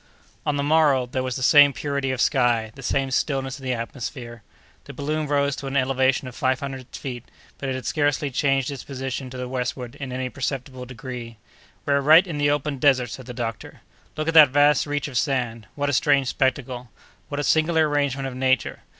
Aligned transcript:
On 0.47 0.55
the 0.55 0.63
morrow, 0.63 1.05
there 1.05 1.21
was 1.21 1.35
the 1.35 1.43
same 1.43 1.73
purity 1.73 2.09
of 2.09 2.19
sky, 2.19 2.71
the 2.73 2.81
same 2.81 3.11
stillness 3.11 3.59
of 3.59 3.63
the 3.63 3.73
atmosphere. 3.75 4.41
The 4.85 4.93
balloon 4.93 5.27
rose 5.27 5.55
to 5.57 5.67
an 5.67 5.77
elevation 5.77 6.27
of 6.27 6.33
five 6.35 6.59
hundred 6.59 6.87
feet, 6.87 7.23
but 7.59 7.69
it 7.69 7.75
had 7.75 7.85
scarcely 7.85 8.31
changed 8.31 8.71
its 8.71 8.83
position 8.83 9.29
to 9.29 9.37
the 9.37 9.47
westward 9.47 9.93
in 9.99 10.11
any 10.11 10.27
perceptible 10.29 10.87
degree. 10.87 11.37
"We 11.85 11.93
are 11.93 12.01
right 12.01 12.25
in 12.25 12.39
the 12.39 12.49
open 12.49 12.79
desert," 12.79 13.11
said 13.11 13.27
the 13.27 13.33
doctor. 13.35 13.81
"Look 14.17 14.27
at 14.27 14.33
that 14.33 14.49
vast 14.49 14.87
reach 14.87 15.07
of 15.07 15.19
sand! 15.19 15.67
What 15.75 15.87
a 15.87 15.93
strange 15.93 16.29
spectacle! 16.29 16.89
What 17.29 17.39
a 17.39 17.43
singular 17.43 17.87
arrangement 17.87 18.27
of 18.27 18.33
nature! 18.33 18.79